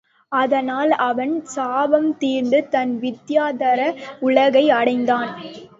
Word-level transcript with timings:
அதனால் 0.31 0.91
அவன் 1.01 1.45
சாபம் 1.45 2.17
தீர்ந்து 2.17 2.67
தன் 2.69 2.93
வித்தியாதர 2.99 3.79
உலகை 4.19 4.65
அடைந்தான். 4.71 5.31